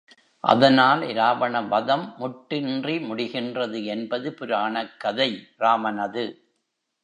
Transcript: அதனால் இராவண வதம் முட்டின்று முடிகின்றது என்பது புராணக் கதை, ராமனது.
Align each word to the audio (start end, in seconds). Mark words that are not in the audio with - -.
அதனால் 0.43 1.01
இராவண 1.07 1.61
வதம் 1.61 2.05
முட்டின்று 2.19 2.95
முடிகின்றது 3.01 3.83
என்பது 3.85 4.33
புராணக் 4.33 4.95
கதை, 4.97 5.31
ராமனது. 5.57 6.25